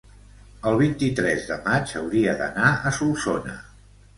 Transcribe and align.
el 0.69 0.77
vint-i-tres 0.81 1.45
de 1.51 1.57
maig 1.67 1.93
hauria 2.01 2.35
d'anar 2.43 2.73
a 2.73 2.95
Solsona. 3.01 3.55